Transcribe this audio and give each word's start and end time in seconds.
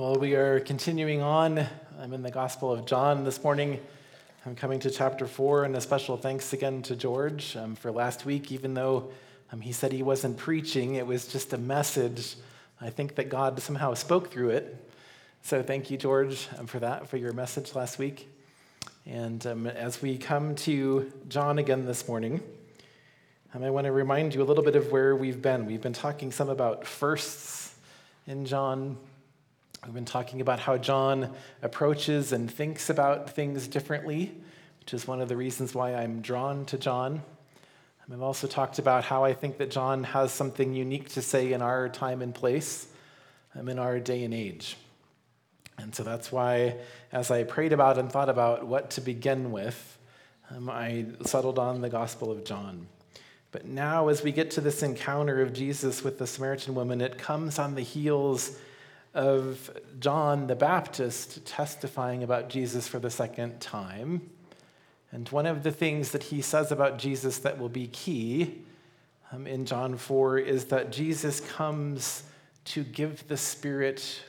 Well, 0.00 0.16
we 0.16 0.34
are 0.34 0.60
continuing 0.60 1.20
on. 1.20 1.66
I'm 2.00 2.14
in 2.14 2.22
the 2.22 2.30
Gospel 2.30 2.72
of 2.72 2.86
John 2.86 3.22
this 3.22 3.44
morning. 3.44 3.78
I'm 4.46 4.56
coming 4.56 4.80
to 4.80 4.90
chapter 4.90 5.26
four, 5.26 5.64
and 5.64 5.76
a 5.76 5.80
special 5.82 6.16
thanks 6.16 6.54
again 6.54 6.80
to 6.84 6.96
George 6.96 7.54
um, 7.54 7.74
for 7.76 7.92
last 7.92 8.24
week. 8.24 8.50
Even 8.50 8.72
though 8.72 9.10
um, 9.52 9.60
he 9.60 9.72
said 9.72 9.92
he 9.92 10.02
wasn't 10.02 10.38
preaching, 10.38 10.94
it 10.94 11.06
was 11.06 11.26
just 11.26 11.52
a 11.52 11.58
message. 11.58 12.36
I 12.80 12.88
think 12.88 13.16
that 13.16 13.28
God 13.28 13.60
somehow 13.60 13.92
spoke 13.92 14.32
through 14.32 14.48
it. 14.48 14.90
So 15.42 15.62
thank 15.62 15.90
you, 15.90 15.98
George, 15.98 16.48
um, 16.58 16.66
for 16.66 16.78
that, 16.78 17.06
for 17.06 17.18
your 17.18 17.34
message 17.34 17.74
last 17.74 17.98
week. 17.98 18.26
And 19.04 19.46
um, 19.46 19.66
as 19.66 20.00
we 20.00 20.16
come 20.16 20.54
to 20.54 21.12
John 21.28 21.58
again 21.58 21.84
this 21.84 22.08
morning, 22.08 22.42
um, 23.52 23.62
I 23.62 23.68
want 23.68 23.84
to 23.84 23.92
remind 23.92 24.34
you 24.34 24.40
a 24.40 24.44
little 24.44 24.64
bit 24.64 24.76
of 24.76 24.90
where 24.90 25.14
we've 25.14 25.42
been. 25.42 25.66
We've 25.66 25.82
been 25.82 25.92
talking 25.92 26.32
some 26.32 26.48
about 26.48 26.86
firsts 26.86 27.74
in 28.26 28.46
John. 28.46 28.96
We've 29.84 29.94
been 29.94 30.04
talking 30.04 30.42
about 30.42 30.60
how 30.60 30.76
John 30.76 31.32
approaches 31.62 32.32
and 32.32 32.50
thinks 32.50 32.90
about 32.90 33.30
things 33.30 33.66
differently, 33.66 34.30
which 34.80 34.92
is 34.92 35.06
one 35.06 35.22
of 35.22 35.28
the 35.30 35.38
reasons 35.38 35.74
why 35.74 35.94
I'm 35.94 36.20
drawn 36.20 36.66
to 36.66 36.76
John. 36.76 37.22
I've 38.12 38.20
also 38.20 38.46
talked 38.46 38.78
about 38.78 39.04
how 39.04 39.24
I 39.24 39.32
think 39.32 39.56
that 39.56 39.70
John 39.70 40.04
has 40.04 40.32
something 40.32 40.74
unique 40.74 41.08
to 41.10 41.22
say 41.22 41.54
in 41.54 41.62
our 41.62 41.88
time 41.88 42.20
and 42.20 42.34
place, 42.34 42.88
um, 43.54 43.70
in 43.70 43.78
our 43.78 43.98
day 43.98 44.22
and 44.24 44.34
age. 44.34 44.76
And 45.78 45.94
so 45.94 46.02
that's 46.02 46.30
why, 46.30 46.76
as 47.10 47.30
I 47.30 47.44
prayed 47.44 47.72
about 47.72 47.96
and 47.96 48.12
thought 48.12 48.28
about 48.28 48.66
what 48.66 48.90
to 48.92 49.00
begin 49.00 49.50
with, 49.50 49.96
um, 50.50 50.68
I 50.68 51.06
settled 51.24 51.58
on 51.58 51.80
the 51.80 51.88
Gospel 51.88 52.30
of 52.30 52.44
John. 52.44 52.86
But 53.50 53.64
now, 53.64 54.08
as 54.08 54.22
we 54.22 54.30
get 54.30 54.50
to 54.52 54.60
this 54.60 54.82
encounter 54.82 55.40
of 55.40 55.54
Jesus 55.54 56.04
with 56.04 56.18
the 56.18 56.26
Samaritan 56.26 56.74
woman, 56.74 57.00
it 57.00 57.16
comes 57.16 57.58
on 57.58 57.76
the 57.76 57.82
heels 57.82 58.58
of 59.14 59.70
John 59.98 60.46
the 60.46 60.54
Baptist 60.54 61.44
testifying 61.44 62.22
about 62.22 62.48
Jesus 62.48 62.86
for 62.86 62.98
the 62.98 63.10
second 63.10 63.60
time. 63.60 64.30
And 65.12 65.28
one 65.30 65.46
of 65.46 65.62
the 65.62 65.72
things 65.72 66.12
that 66.12 66.24
he 66.24 66.40
says 66.40 66.70
about 66.70 66.98
Jesus 66.98 67.38
that 67.38 67.58
will 67.58 67.68
be 67.68 67.88
key 67.88 68.62
um, 69.32 69.46
in 69.46 69.64
John 69.66 69.96
4 69.96 70.38
is 70.38 70.66
that 70.66 70.92
Jesus 70.92 71.40
comes 71.40 72.22
to 72.66 72.84
give 72.84 73.26
the 73.26 73.36
Spirit 73.36 74.22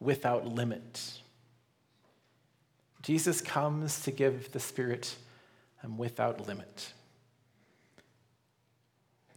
without 0.00 0.46
limit. 0.46 1.20
Jesus 3.02 3.40
comes 3.40 4.00
to 4.02 4.10
give 4.10 4.52
the 4.52 4.60
Spirit 4.60 5.14
um, 5.82 5.98
without 5.98 6.46
limit. 6.46 6.92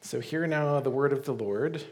So, 0.02 0.22
hear 0.22 0.47
now 0.47 0.80
the 0.80 0.89
word 0.89 1.11
of 1.11 1.25
the 1.25 1.33
Lord 1.33 1.83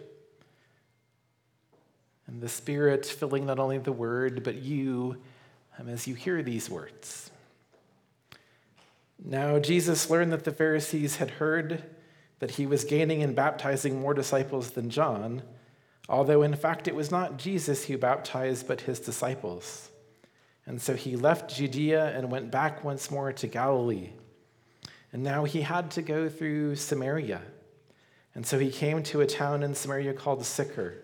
and 2.28 2.42
the 2.42 2.50
Spirit 2.50 3.06
filling 3.06 3.46
not 3.46 3.58
only 3.58 3.78
the 3.78 3.92
word, 3.92 4.44
but 4.44 4.56
you 4.56 5.18
um, 5.80 5.88
as 5.88 6.08
you 6.08 6.16
hear 6.16 6.44
these 6.44 6.70
words. 6.70 7.32
Now, 9.24 9.60
Jesus 9.60 10.10
learned 10.10 10.32
that 10.34 10.44
the 10.44 10.52
Pharisees 10.52 11.18
had 11.18 11.32
heard 11.32 11.84
that 12.40 12.52
he 12.52 12.68
was 12.68 12.84
gaining 12.84 13.24
and 13.24 13.36
baptizing 13.36 14.00
more 14.00 14.14
disciples 14.14 14.72
than 14.72 14.90
John, 14.90 15.42
although 16.08 16.44
in 16.44 16.56
fact 16.56 16.88
it 16.88 16.96
was 16.96 17.10
not 17.10 17.38
Jesus 17.38 17.86
who 17.86 17.98
baptized, 17.98 18.68
but 18.68 18.82
his 18.82 19.00
disciples. 19.00 19.90
And 20.66 20.82
so 20.82 20.96
he 20.96 21.16
left 21.16 21.56
Judea 21.56 22.16
and 22.16 22.32
went 22.32 22.52
back 22.52 22.84
once 22.84 23.10
more 23.10 23.32
to 23.34 23.48
Galilee. 23.48 24.12
And 25.14 25.24
now 25.24 25.46
he 25.46 25.62
had 25.62 25.90
to 25.92 26.02
go 26.02 26.30
through 26.30 26.76
Samaria. 26.76 27.42
And 28.36 28.46
so 28.46 28.60
he 28.60 28.70
came 28.70 29.02
to 29.04 29.22
a 29.22 29.26
town 29.26 29.64
in 29.64 29.74
Samaria 29.74 30.14
called 30.14 30.46
Sychar 30.46 31.04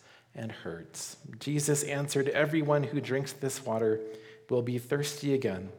And 0.35 0.51
hurts. 0.51 1.17
Jesus 1.39 1.83
answered, 1.83 2.29
Everyone 2.29 2.83
who 2.83 3.01
drinks 3.01 3.33
this 3.33 3.65
water 3.65 3.99
will 4.49 4.61
be 4.61 4.77
thirsty 4.77 5.33
again, 5.33 5.69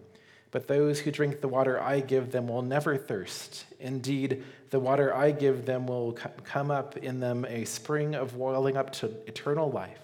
but 0.51 0.69
those 0.69 1.01
who 1.01 1.11
drink 1.11 1.41
the 1.41 1.49
water 1.49 1.81
I 1.81 2.01
give 2.01 2.33
them 2.33 2.49
will 2.49 2.63
never 2.63 2.97
thirst. 2.97 3.65
Indeed, 3.81 4.45
the 4.71 4.81
water 4.81 5.15
I 5.15 5.31
give 5.31 5.67
them 5.67 5.87
will 5.87 6.13
come 6.13 6.71
up 6.71 6.97
in 6.97 7.21
them 7.21 7.45
a 7.47 7.65
spring 7.65 8.15
of 8.15 8.37
welling 8.37 8.77
up 8.77 8.93
to 8.95 9.07
eternal 9.27 9.71
life. 9.71 9.99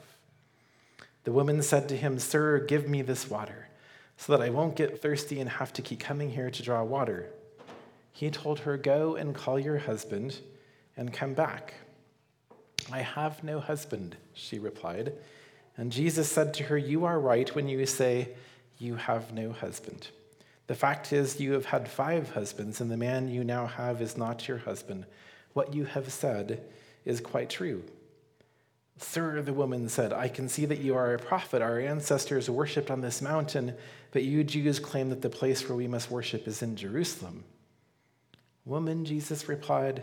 The 1.25 1.33
woman 1.33 1.63
said 1.63 1.89
to 1.91 1.97
him, 1.97 2.19
Sir, 2.19 2.61
give 2.61 2.89
me 2.89 3.03
this 3.03 3.29
water, 3.29 3.69
so 4.17 4.37
that 4.37 4.43
I 4.45 4.51
won't 4.51 4.77
get 4.77 5.03
thirsty 5.03 5.41
and 5.41 5.51
have 5.51 5.73
to 5.75 5.83
keep 5.83 6.01
coming 6.01 6.31
here 6.31 6.51
to 6.51 6.63
draw 6.63 6.83
water. 6.83 7.29
He 8.13 8.31
told 8.31 8.61
her, 8.61 8.77
Go 8.77 9.17
and 9.17 9.35
call 9.35 9.59
your 9.59 9.79
husband 9.79 10.39
and 10.97 11.13
come 11.13 11.35
back. 11.35 11.75
I 12.91 13.01
have 13.01 13.45
no 13.45 13.61
husband, 13.61 14.17
she 14.33 14.59
replied. 14.59 15.13
And 15.77 15.93
Jesus 15.93 16.31
said 16.31 16.55
to 16.55 16.65
her, 16.65 16.79
You 16.79 17.05
are 17.05 17.21
right 17.21 17.55
when 17.55 17.69
you 17.69 17.85
say, 17.87 18.31
You 18.79 18.97
have 18.97 19.33
no 19.33 19.53
husband. 19.53 20.09
The 20.67 20.75
fact 20.75 21.13
is, 21.13 21.41
you 21.41 21.53
have 21.53 21.67
had 21.67 21.89
five 21.89 22.31
husbands, 22.31 22.81
and 22.81 22.91
the 22.91 22.97
man 22.97 23.29
you 23.29 23.43
now 23.45 23.67
have 23.67 24.03
is 24.03 24.17
not 24.17 24.49
your 24.49 24.59
husband. 24.59 25.07
What 25.55 25.75
you 25.75 25.85
have 25.85 26.13
said 26.13 26.63
is 27.05 27.21
quite 27.21 27.49
true. 27.49 27.85
Sir, 28.99 29.41
the 29.43 29.53
woman 29.53 29.89
said, 29.89 30.13
I 30.13 30.29
can 30.29 30.49
see 30.49 30.67
that 30.67 30.81
you 30.81 30.97
are 30.97 31.15
a 31.15 31.19
prophet. 31.19 31.63
Our 31.63 31.79
ancestors 31.79 32.51
worshipped 32.51 32.91
on 32.91 33.01
this 33.01 33.23
mountain, 33.23 33.75
but 34.11 34.25
you 34.25 34.43
Jews 34.45 34.81
claim 34.81 35.09
that 35.11 35.23
the 35.23 35.31
place 35.31 35.69
where 35.69 35.77
we 35.77 35.87
must 35.87 36.11
worship 36.11 36.49
is 36.49 36.63
in 36.63 36.77
Jerusalem. 36.77 37.45
Woman, 38.65 39.05
Jesus 39.05 39.49
replied, 39.49 40.03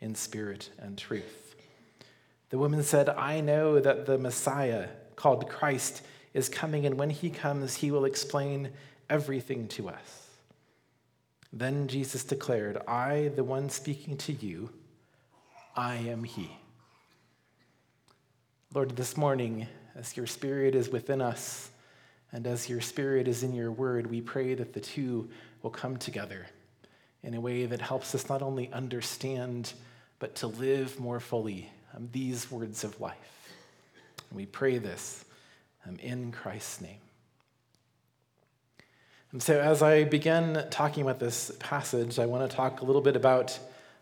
in 0.00 0.14
spirit 0.14 0.70
and 0.78 0.96
truth. 0.96 1.54
The 2.50 2.58
woman 2.58 2.82
said, 2.82 3.08
I 3.08 3.40
know 3.40 3.80
that 3.80 4.06
the 4.06 4.18
Messiah, 4.18 4.88
called 5.16 5.48
Christ, 5.48 6.02
is 6.32 6.48
coming, 6.48 6.86
and 6.86 6.98
when 6.98 7.10
he 7.10 7.30
comes, 7.30 7.76
he 7.76 7.90
will 7.90 8.04
explain 8.04 8.70
everything 9.08 9.68
to 9.68 9.88
us. 9.88 10.28
Then 11.52 11.88
Jesus 11.88 12.24
declared, 12.24 12.78
I, 12.86 13.32
the 13.34 13.44
one 13.44 13.70
speaking 13.70 14.16
to 14.18 14.32
you, 14.32 14.70
I 15.74 15.96
am 15.96 16.24
he. 16.24 16.50
Lord, 18.74 18.96
this 18.96 19.16
morning, 19.16 19.66
as 19.94 20.16
your 20.16 20.26
spirit 20.26 20.74
is 20.74 20.90
within 20.90 21.22
us, 21.22 21.70
and 22.32 22.46
as 22.46 22.68
your 22.68 22.80
spirit 22.80 23.28
is 23.28 23.42
in 23.42 23.54
your 23.54 23.72
word, 23.72 24.08
we 24.08 24.20
pray 24.20 24.54
that 24.54 24.72
the 24.72 24.80
two 24.80 25.30
will 25.62 25.70
come 25.70 25.96
together 25.96 26.46
in 27.22 27.34
a 27.34 27.40
way 27.40 27.66
that 27.66 27.80
helps 27.80 28.14
us 28.14 28.28
not 28.28 28.42
only 28.42 28.72
understand, 28.72 29.72
but 30.18 30.36
to 30.36 30.46
live 30.46 30.98
more 31.00 31.20
fully 31.20 31.70
um, 31.94 32.08
these 32.12 32.50
words 32.50 32.84
of 32.84 33.00
life. 33.00 33.50
And 34.30 34.36
we 34.36 34.46
pray 34.46 34.78
this 34.78 35.24
um, 35.86 35.96
in 35.98 36.32
Christ's 36.32 36.80
name. 36.80 36.98
And 39.32 39.42
so, 39.42 39.60
as 39.60 39.82
I 39.82 40.04
begin 40.04 40.64
talking 40.70 41.02
about 41.02 41.18
this 41.18 41.50
passage, 41.58 42.18
I 42.18 42.26
want 42.26 42.48
to 42.48 42.56
talk 42.56 42.80
a 42.80 42.84
little 42.84 43.02
bit 43.02 43.16
about 43.16 43.58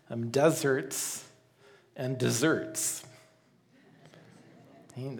um, 0.09 0.29
deserts 0.29 1.25
and 1.95 2.17
desserts. 2.17 3.03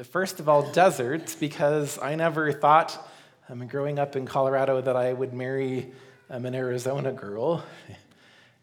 First 0.09 0.39
of 0.39 0.47
all, 0.47 0.71
deserts, 0.71 1.35
because 1.35 1.99
I 1.99 2.15
never 2.15 2.53
thought 2.53 3.11
um, 3.49 3.67
growing 3.67 3.99
up 3.99 4.15
in 4.15 4.25
Colorado 4.25 4.79
that 4.79 4.95
I 4.95 5.11
would 5.11 5.33
marry 5.33 5.91
um, 6.29 6.45
an 6.45 6.55
Arizona 6.55 7.11
girl 7.11 7.63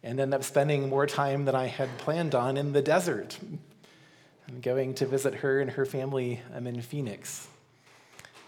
and 0.02 0.18
end 0.18 0.34
up 0.34 0.42
spending 0.42 0.88
more 0.88 1.06
time 1.06 1.44
than 1.44 1.54
I 1.54 1.66
had 1.66 1.96
planned 1.98 2.34
on 2.34 2.56
in 2.56 2.72
the 2.72 2.82
desert. 2.82 3.38
I'm 4.48 4.60
going 4.60 4.94
to 4.94 5.06
visit 5.06 5.36
her 5.36 5.60
and 5.60 5.70
her 5.70 5.84
family 5.84 6.42
um, 6.54 6.66
in 6.66 6.80
Phoenix. 6.82 7.46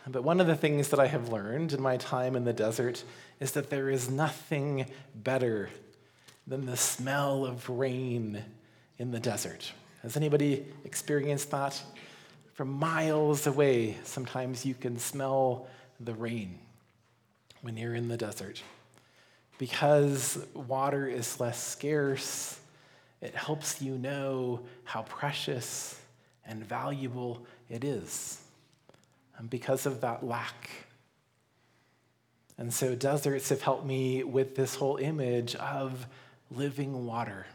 But 0.06 0.22
one 0.22 0.40
of 0.40 0.46
the 0.46 0.56
things 0.56 0.88
that 0.88 1.00
I 1.00 1.06
have 1.06 1.30
learned 1.30 1.72
in 1.72 1.80
my 1.80 1.96
time 1.96 2.36
in 2.36 2.44
the 2.44 2.52
desert 2.52 3.04
is 3.40 3.52
that 3.52 3.70
there 3.70 3.88
is 3.88 4.10
nothing 4.10 4.86
better 5.14 5.70
than 6.46 6.66
the 6.66 6.76
smell 6.76 7.46
of 7.46 7.70
rain 7.70 8.44
in 8.98 9.12
the 9.12 9.20
desert. 9.20 9.72
Has 10.02 10.16
anybody 10.16 10.66
experienced 10.84 11.50
that? 11.52 11.82
From 12.52 12.70
miles 12.70 13.46
away, 13.46 13.96
sometimes 14.04 14.66
you 14.66 14.74
can 14.74 14.98
smell 14.98 15.66
the 15.98 16.12
rain 16.12 16.58
when 17.62 17.78
you're 17.78 17.94
in 17.94 18.08
the 18.08 18.16
desert. 18.18 18.62
Because 19.58 20.44
water 20.54 21.06
is 21.06 21.40
less 21.40 21.62
scarce, 21.62 22.58
it 23.20 23.34
helps 23.34 23.80
you 23.80 23.96
know 23.96 24.60
how 24.84 25.02
precious 25.02 26.00
and 26.46 26.64
valuable 26.64 27.46
it 27.70 27.84
is. 27.84 28.42
And 29.38 29.48
because 29.48 29.86
of 29.86 30.00
that 30.02 30.24
lack. 30.24 30.70
And 32.58 32.72
so 32.72 32.94
deserts 32.94 33.48
have 33.48 33.62
helped 33.62 33.86
me 33.86 34.22
with 34.22 34.54
this 34.54 34.74
whole 34.74 34.96
image 34.96 35.54
of 35.56 36.06
living 36.50 37.06
water 37.06 37.46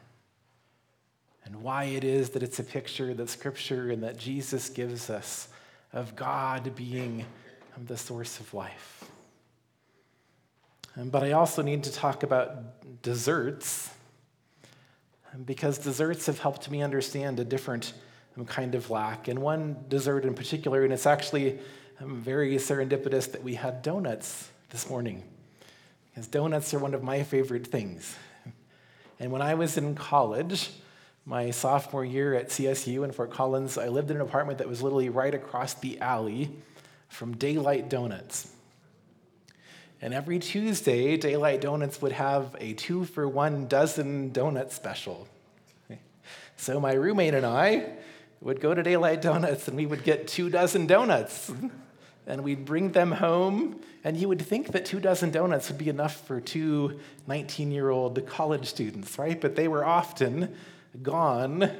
and 1.49 1.63
why 1.63 1.85
it 1.85 2.03
is 2.03 2.29
that 2.31 2.43
it's 2.43 2.59
a 2.59 2.63
picture 2.63 3.13
that 3.13 3.27
Scripture 3.27 3.89
and 3.89 4.03
that 4.03 4.17
Jesus 4.17 4.69
gives 4.69 5.09
us 5.09 5.47
of 5.93 6.15
God 6.15 6.75
being 6.75 7.25
um, 7.75 7.85
the 7.85 7.97
source 7.97 8.39
of 8.39 8.53
life. 8.53 8.98
Um, 10.99 11.09
but 11.09 11.23
I 11.23 11.31
also 11.31 11.61
need 11.61 11.83
to 11.83 11.93
talk 11.93 12.23
about 12.23 13.01
desserts 13.03 13.89
um, 15.33 15.43
because 15.43 15.77
desserts 15.77 16.25
have 16.25 16.39
helped 16.39 16.69
me 16.69 16.81
understand 16.81 17.39
a 17.39 17.45
different 17.45 17.93
um, 18.37 18.45
kind 18.45 18.75
of 18.75 18.89
lack. 18.89 19.29
And 19.29 19.39
one 19.39 19.77
dessert 19.87 20.25
in 20.25 20.33
particular, 20.33 20.83
and 20.83 20.91
it's 20.91 21.05
actually 21.05 21.59
very 22.01 22.55
serendipitous 22.55 23.31
that 23.31 23.43
we 23.43 23.55
had 23.55 23.81
donuts 23.81 24.49
this 24.71 24.89
morning, 24.89 25.23
because 26.09 26.27
donuts 26.27 26.73
are 26.73 26.79
one 26.79 26.93
of 26.93 27.01
my 27.01 27.23
favorite 27.23 27.67
things. 27.67 28.15
And 29.21 29.31
when 29.31 29.41
I 29.41 29.53
was 29.53 29.77
in 29.77 29.95
college, 29.95 30.69
my 31.25 31.51
sophomore 31.51 32.05
year 32.05 32.33
at 32.33 32.49
CSU 32.49 33.05
in 33.05 33.11
Fort 33.11 33.31
Collins, 33.31 33.77
I 33.77 33.87
lived 33.87 34.11
in 34.11 34.17
an 34.17 34.21
apartment 34.21 34.57
that 34.57 34.67
was 34.67 34.81
literally 34.81 35.09
right 35.09 35.33
across 35.33 35.75
the 35.75 35.99
alley 36.01 36.51
from 37.07 37.35
Daylight 37.37 37.89
Donuts. 37.89 38.51
And 40.01 40.13
every 40.13 40.39
Tuesday, 40.39 41.17
Daylight 41.17 41.61
Donuts 41.61 42.01
would 42.01 42.13
have 42.13 42.55
a 42.59 42.73
two 42.73 43.03
for 43.03 43.27
one 43.27 43.67
dozen 43.67 44.31
donut 44.31 44.71
special. 44.71 45.27
So 46.55 46.79
my 46.79 46.91
roommate 46.91 47.33
and 47.33 47.45
I 47.45 47.93
would 48.41 48.59
go 48.59 48.73
to 48.73 48.83
Daylight 48.83 49.21
Donuts 49.21 49.67
and 49.67 49.77
we 49.77 49.85
would 49.85 50.03
get 50.03 50.27
two 50.27 50.49
dozen 50.49 50.87
donuts. 50.87 51.51
And 52.27 52.43
we'd 52.43 52.63
bring 52.63 52.91
them 52.91 53.13
home, 53.13 53.79
and 54.03 54.15
you 54.15 54.27
would 54.27 54.41
think 54.43 54.73
that 54.73 54.85
two 54.85 54.99
dozen 54.99 55.31
donuts 55.31 55.67
would 55.69 55.79
be 55.79 55.89
enough 55.89 56.27
for 56.27 56.39
two 56.39 56.99
19 57.25 57.71
year 57.71 57.89
old 57.89 58.23
college 58.27 58.67
students, 58.67 59.17
right? 59.17 59.41
But 59.41 59.55
they 59.55 59.67
were 59.67 59.83
often 59.83 60.53
gone 61.01 61.71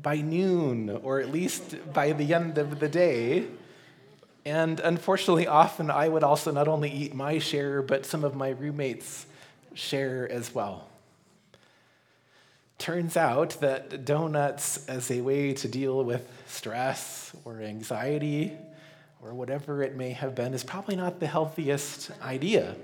by 0.00 0.22
noon, 0.22 0.88
or 0.88 1.20
at 1.20 1.30
least 1.30 1.76
by 1.92 2.12
the 2.12 2.32
end 2.32 2.56
of 2.56 2.80
the 2.80 2.88
day. 2.88 3.46
And 4.48 4.80
unfortunately, 4.80 5.46
often 5.62 5.90
I 5.90 6.08
would 6.08 6.24
also 6.24 6.50
not 6.50 6.68
only 6.68 6.90
eat 6.90 7.14
my 7.14 7.38
share, 7.38 7.82
but 7.82 8.06
some 8.06 8.24
of 8.24 8.34
my 8.34 8.50
roommates' 8.50 9.26
share 9.74 10.30
as 10.30 10.54
well. 10.54 10.88
Turns 12.78 13.16
out 13.16 13.60
that 13.60 14.04
donuts, 14.04 14.86
as 14.86 15.10
a 15.10 15.20
way 15.20 15.52
to 15.52 15.68
deal 15.68 16.02
with 16.04 16.26
stress 16.46 17.34
or 17.44 17.60
anxiety 17.60 18.52
or 19.20 19.34
whatever 19.34 19.82
it 19.82 19.96
may 19.96 20.10
have 20.10 20.34
been, 20.34 20.54
is 20.54 20.64
probably 20.64 20.96
not 20.96 21.20
the 21.20 21.26
healthiest 21.26 22.10
idea. 22.22 22.76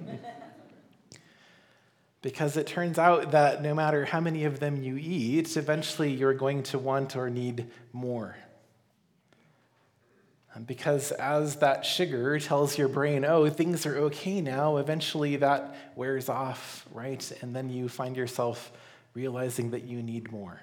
because 2.23 2.57
it 2.57 2.67
turns 2.67 2.99
out 2.99 3.31
that 3.31 3.63
no 3.63 3.75
matter 3.75 4.05
how 4.05 4.21
many 4.21 4.45
of 4.45 4.59
them 4.59 4.83
you 4.83 4.97
eat, 4.97 5.57
eventually 5.57 6.13
you're 6.13 6.35
going 6.35 6.63
to 6.65 6.79
want 6.79 7.17
or 7.17 7.31
need 7.31 7.67
more. 7.93 8.35
Because 10.67 11.11
as 11.13 11.57
that 11.57 11.85
sugar 11.85 12.39
tells 12.39 12.79
your 12.79 12.89
brain, 12.89 13.25
oh, 13.25 13.49
things 13.51 13.87
are 13.87 13.97
okay 13.97 14.41
now, 14.41 14.77
eventually 14.77 15.37
that 15.37 15.75
wears 15.97 16.29
off, 16.29 16.87
right? 16.93 17.33
And 17.43 17.55
then 17.57 17.71
you 17.71 17.89
find 17.89 18.17
yourself 18.17 18.71
realizing 19.15 19.71
that 19.71 19.83
you 19.83 20.03
need 20.03 20.31
more. 20.31 20.61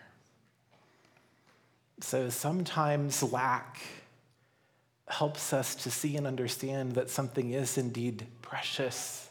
So 2.00 2.30
sometimes 2.30 3.22
lack 3.22 3.82
helps 5.08 5.52
us 5.52 5.76
to 5.76 5.92
see 5.92 6.16
and 6.16 6.26
understand 6.26 6.94
that 6.94 7.10
something 7.10 7.52
is 7.52 7.78
indeed 7.78 8.26
precious. 8.42 9.30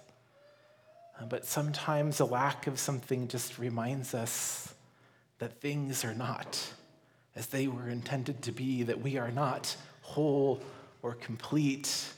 Uh, 1.18 1.24
but 1.24 1.46
sometimes 1.46 2.20
a 2.20 2.24
lack 2.24 2.66
of 2.66 2.78
something 2.78 3.28
just 3.28 3.58
reminds 3.58 4.14
us 4.14 4.74
that 5.38 5.60
things 5.60 6.04
are 6.04 6.14
not 6.14 6.72
as 7.34 7.46
they 7.46 7.66
were 7.66 7.88
intended 7.88 8.42
to 8.42 8.52
be, 8.52 8.82
that 8.82 9.00
we 9.00 9.16
are 9.16 9.30
not 9.30 9.74
whole 10.10 10.60
or 11.02 11.14
complete 11.14 12.12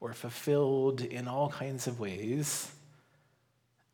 or 0.00 0.12
fulfilled 0.12 1.00
in 1.02 1.28
all 1.28 1.48
kinds 1.50 1.86
of 1.86 2.00
ways. 2.00 2.70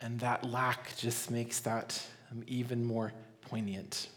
And 0.00 0.20
that 0.20 0.44
lack 0.44 0.96
just 0.96 1.30
makes 1.30 1.60
that 1.60 2.06
even 2.46 2.84
more 2.84 3.12
poignant. 3.40 4.08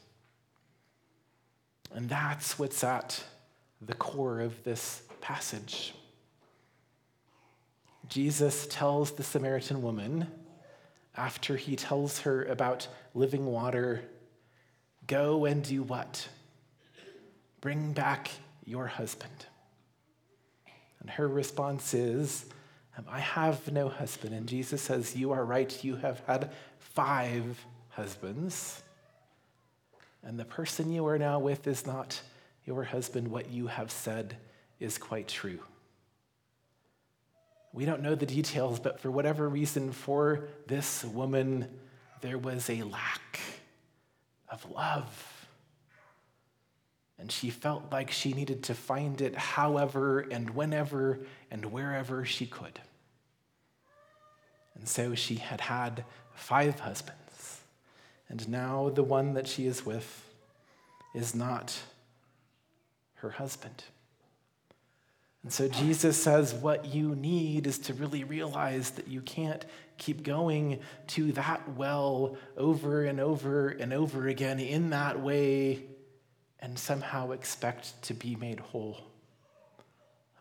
And 1.93 2.09
that's 2.09 2.59
what's 2.59 2.83
at 2.83 3.23
the 3.81 3.95
core 3.95 4.41
of 4.41 4.63
this 4.63 5.01
passage. 5.21 5.93
Jesus 8.07 8.67
tells 8.69 9.11
the 9.11 9.23
Samaritan 9.23 9.81
woman, 9.81 10.27
after 11.15 11.55
he 11.55 11.75
tells 11.75 12.19
her 12.21 12.43
about 12.45 12.87
living 13.13 13.45
water, 13.45 14.01
go 15.07 15.45
and 15.45 15.63
do 15.63 15.83
what? 15.83 16.27
Bring 17.61 17.93
back 17.93 18.29
your 18.69 18.85
husband. 18.87 19.45
And 20.99 21.09
her 21.09 21.27
response 21.27 21.93
is, 21.93 22.45
um, 22.97 23.05
I 23.09 23.19
have 23.19 23.71
no 23.71 23.89
husband. 23.89 24.35
And 24.35 24.47
Jesus 24.47 24.81
says, 24.81 25.15
You 25.15 25.31
are 25.31 25.43
right, 25.43 25.83
you 25.83 25.95
have 25.95 26.21
had 26.27 26.51
five 26.77 27.65
husbands. 27.89 28.83
And 30.23 30.39
the 30.39 30.45
person 30.45 30.91
you 30.91 31.07
are 31.07 31.17
now 31.17 31.39
with 31.39 31.65
is 31.65 31.87
not 31.87 32.21
your 32.65 32.83
husband. 32.83 33.29
What 33.29 33.49
you 33.49 33.67
have 33.67 33.89
said 33.89 34.37
is 34.79 34.97
quite 34.97 35.27
true. 35.27 35.59
We 37.71 37.85
don't 37.85 38.01
know 38.01 38.15
the 38.15 38.25
details, 38.25 38.79
but 38.79 38.99
for 38.99 39.09
whatever 39.09 39.47
reason, 39.47 39.91
for 39.91 40.49
this 40.67 41.03
woman, 41.03 41.67
there 42.21 42.37
was 42.37 42.69
a 42.69 42.83
lack 42.83 43.39
of 44.51 44.69
love. 44.71 45.28
And 47.19 47.31
she 47.31 47.49
felt 47.49 47.91
like 47.91 48.11
she 48.11 48.33
needed 48.33 48.63
to 48.63 48.73
find 48.73 49.19
it 49.19 49.35
however 49.35 50.19
and 50.19 50.51
whenever 50.51 51.19
and 51.51 51.65
wherever 51.65 52.23
she 52.23 52.45
could. 52.45 52.79
And 54.75 54.87
so 54.87 55.15
she 55.15 55.35
had 55.35 55.59
had 55.59 56.05
five 56.33 56.79
husbands. 56.79 57.59
And 58.29 58.47
now 58.47 58.89
the 58.89 59.03
one 59.03 59.33
that 59.33 59.47
she 59.47 59.65
is 59.65 59.85
with 59.85 60.25
is 61.13 61.35
not 61.35 61.77
her 63.15 63.31
husband. 63.31 63.83
And 65.43 65.51
so 65.51 65.67
Jesus 65.67 66.21
says, 66.21 66.53
What 66.53 66.85
you 66.85 67.15
need 67.15 67.67
is 67.67 67.79
to 67.79 67.93
really 67.93 68.23
realize 68.23 68.91
that 68.91 69.07
you 69.07 69.21
can't 69.21 69.65
keep 69.97 70.23
going 70.23 70.79
to 71.07 71.33
that 71.33 71.75
well 71.75 72.37
over 72.55 73.03
and 73.03 73.19
over 73.19 73.69
and 73.69 73.91
over 73.91 74.27
again 74.27 74.59
in 74.59 74.91
that 74.91 75.19
way 75.19 75.83
and 76.61 76.77
somehow 76.77 77.31
expect 77.31 78.01
to 78.03 78.13
be 78.13 78.35
made 78.35 78.59
whole, 78.59 78.97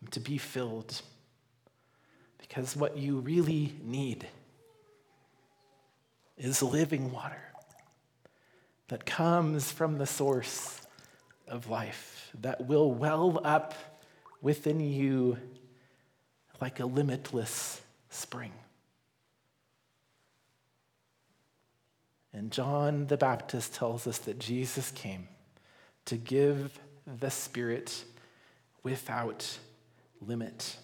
um, 0.01 0.09
to 0.11 0.21
be 0.21 0.39
filled. 0.39 1.01
Because 2.39 2.75
what 2.77 2.97
you 2.97 3.19
really 3.19 3.75
need 3.83 4.27
is 6.37 6.63
living 6.63 7.13
water 7.13 7.43
that 8.89 9.05
comes 9.05 9.71
from 9.71 9.99
the 9.99 10.07
source 10.07 10.81
of 11.47 11.69
life, 11.69 12.31
that 12.41 12.67
will 12.67 12.93
well 12.93 13.41
up 13.45 13.75
within 14.41 14.81
you 14.81 15.39
like 16.61 16.81
a 16.81 16.87
limitless 16.87 17.81
spring. 18.11 18.53
And 22.33 22.51
John 22.51 23.07
the 23.07 23.17
Baptist 23.17 23.75
tells 23.75 24.07
us 24.07 24.19
that 24.19 24.39
Jesus 24.39 24.91
came 24.91 25.29
to 26.09 26.17
give 26.17 26.79
the 27.21 27.31
Spirit 27.31 28.03
without 28.83 29.59
limit. 30.27 30.79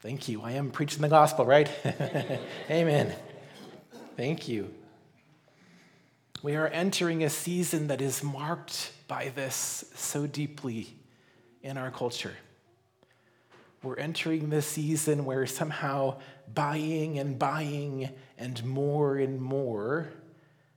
Thank 0.00 0.28
you. 0.28 0.42
I 0.42 0.52
am 0.52 0.70
preaching 0.70 1.00
the 1.00 1.08
gospel, 1.08 1.46
right? 1.46 1.70
Amen. 2.70 3.14
Thank 4.18 4.48
you. 4.48 4.74
We 6.42 6.56
are 6.56 6.68
entering 6.68 7.24
a 7.24 7.30
season 7.30 7.86
that 7.86 8.02
is 8.02 8.22
marked 8.22 8.92
by 9.08 9.32
this 9.34 9.86
so 9.94 10.26
deeply 10.26 10.94
in 11.62 11.78
our 11.78 11.90
culture. 11.90 12.36
We're 13.82 13.96
entering 13.96 14.50
this 14.50 14.66
season 14.66 15.24
where 15.24 15.46
somehow 15.46 16.18
buying 16.52 17.18
and 17.18 17.38
buying 17.38 18.10
and 18.36 18.62
more 18.62 19.16
and 19.16 19.40
more 19.40 20.12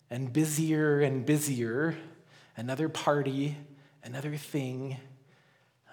and 0.09 0.31
busier 0.31 1.01
and 1.01 1.25
busier, 1.25 1.95
another 2.57 2.89
party, 2.89 3.55
another 4.03 4.35
thing, 4.35 4.97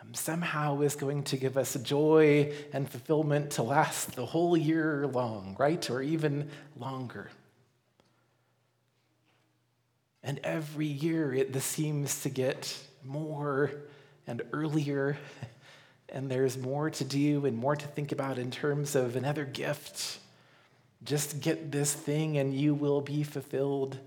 um, 0.01 0.15
somehow 0.15 0.81
is 0.81 0.97
going 0.97 1.23
to 1.25 1.37
give 1.37 1.57
us 1.57 1.75
joy 1.83 2.53
and 2.73 2.89
fulfillment 2.89 3.53
to 3.53 3.63
last 3.63 4.17
the 4.17 4.27
whole 4.27 4.57
year 4.57 5.07
long, 5.07 5.57
right? 5.59 5.89
Or 5.91 6.03
even 6.03 6.51
longer. 6.77 7.31
And 10.23 10.41
every 10.45 10.87
year 10.87 11.33
it 11.35 11.53
this 11.53 11.65
seems 11.65 12.23
to 12.23 12.29
get 12.29 12.79
more 13.05 13.71
and 14.27 14.43
earlier, 14.53 15.17
and 16.09 16.31
there's 16.31 16.57
more 16.57 16.91
to 16.91 17.05
do 17.05 17.45
and 17.47 17.57
more 17.57 17.75
to 17.75 17.87
think 17.89 18.13
about 18.13 18.39
in 18.39 18.51
terms 18.51 18.95
of 18.95 19.17
another 19.17 19.45
gift. 19.45 20.19
Just 21.05 21.41
get 21.41 21.73
this 21.73 21.93
thing 21.93 22.39
and 22.39 22.55
you 22.55 22.75
will 22.75 23.01
be 23.01 23.23
fulfilled. 23.23 23.99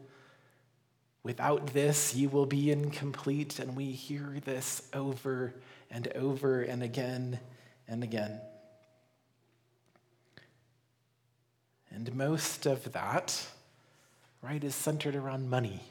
Without 1.24 1.68
this, 1.68 2.16
you 2.16 2.30
will 2.30 2.46
be 2.46 2.72
incomplete. 2.72 3.60
And 3.60 3.76
we 3.76 3.92
hear 3.92 4.38
this 4.44 4.88
over 4.94 5.54
and 5.92 6.08
over 6.16 6.62
and 6.62 6.84
again 6.84 7.40
and 7.88 8.04
again. 8.04 8.40
And 11.92 12.14
most 12.16 12.66
of 12.66 12.92
that, 12.94 13.48
right, 14.42 14.64
is 14.64 14.76
centered 14.76 15.16
around 15.16 15.50
money 15.50 15.82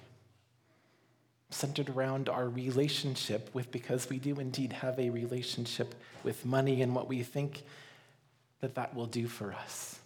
centered 1.55 1.89
around 1.89 2.29
our 2.29 2.49
relationship 2.49 3.49
with, 3.55 3.71
because 3.71 4.11
we 4.11 4.19
do 4.19 4.39
indeed 4.41 4.73
have 4.73 4.99
a 4.99 5.11
relationship 5.11 5.95
with 6.23 6.45
money 6.45 6.83
and 6.83 6.95
what 6.95 7.09
we 7.09 7.23
think 7.23 7.63
that 8.61 8.75
that 8.75 8.95
will 8.95 9.07
do 9.07 9.27
for 9.27 9.53
us. 9.53 9.99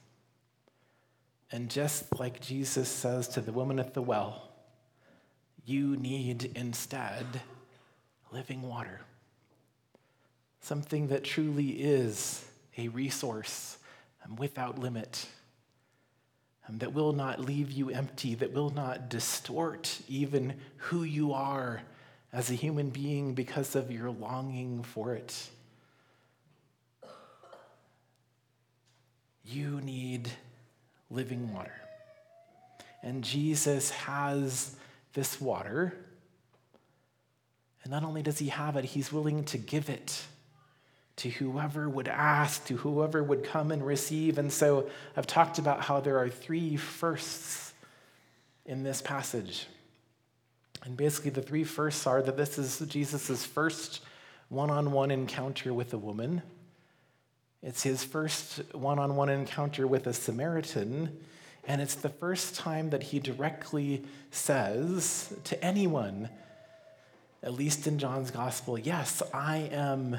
And 1.50 1.70
just 1.70 2.18
like 2.18 2.40
Jesus 2.40 2.88
says 2.88 3.28
to 3.28 3.40
the 3.40 3.52
woman 3.52 3.78
at 3.78 3.94
the 3.94 4.02
well, 4.02 4.50
you 5.64 5.96
need 5.96 6.52
instead 6.54 7.24
living 8.32 8.62
water. 8.62 9.00
Something 10.60 11.08
that 11.08 11.24
truly 11.24 11.68
is 11.68 12.44
a 12.76 12.88
resource 12.88 13.78
and 14.22 14.38
without 14.38 14.78
limit 14.78 15.26
um, 16.68 16.78
that 16.78 16.92
will 16.92 17.12
not 17.12 17.40
leave 17.40 17.70
you 17.70 17.90
empty, 17.90 18.34
that 18.36 18.52
will 18.52 18.70
not 18.70 19.08
distort 19.08 20.00
even 20.08 20.54
who 20.76 21.02
you 21.02 21.32
are 21.32 21.82
as 22.32 22.50
a 22.50 22.54
human 22.54 22.90
being 22.90 23.34
because 23.34 23.74
of 23.74 23.90
your 23.90 24.10
longing 24.10 24.82
for 24.82 25.14
it. 25.14 25.48
You 29.44 29.80
need 29.80 30.30
living 31.10 31.52
water. 31.52 31.72
And 33.02 33.22
Jesus 33.22 33.90
has 33.90 34.74
this 35.14 35.40
water. 35.40 35.94
And 37.82 37.90
not 37.90 38.04
only 38.04 38.22
does 38.22 38.38
he 38.38 38.48
have 38.48 38.76
it, 38.76 38.84
he's 38.84 39.12
willing 39.12 39.44
to 39.44 39.58
give 39.58 39.88
it 39.88 40.22
to 41.16 41.28
whoever 41.30 41.88
would 41.88 42.08
ask, 42.08 42.64
to 42.66 42.76
whoever 42.76 43.22
would 43.22 43.42
come 43.42 43.72
and 43.72 43.84
receive. 43.84 44.38
And 44.38 44.52
so 44.52 44.88
I've 45.16 45.26
talked 45.26 45.58
about 45.58 45.82
how 45.82 46.00
there 46.00 46.18
are 46.18 46.28
three 46.28 46.76
firsts 46.76 47.72
in 48.64 48.84
this 48.84 49.02
passage. 49.02 49.66
And 50.84 50.96
basically, 50.96 51.32
the 51.32 51.42
three 51.42 51.64
firsts 51.64 52.06
are 52.06 52.22
that 52.22 52.36
this 52.36 52.56
is 52.56 52.78
Jesus' 52.88 53.44
first 53.44 54.00
one 54.48 54.70
on 54.70 54.92
one 54.92 55.10
encounter 55.10 55.74
with 55.74 55.92
a 55.92 55.98
woman. 55.98 56.42
It's 57.62 57.82
his 57.82 58.04
first 58.04 58.62
one 58.72 58.98
on 58.98 59.16
one 59.16 59.28
encounter 59.28 59.86
with 59.86 60.06
a 60.06 60.12
Samaritan. 60.12 61.18
And 61.66 61.80
it's 61.80 61.96
the 61.96 62.08
first 62.08 62.54
time 62.54 62.90
that 62.90 63.02
he 63.02 63.18
directly 63.18 64.04
says 64.30 65.34
to 65.44 65.62
anyone, 65.62 66.30
at 67.42 67.52
least 67.52 67.86
in 67.86 67.98
John's 67.98 68.30
gospel, 68.30 68.78
Yes, 68.78 69.22
I 69.34 69.68
am 69.72 70.18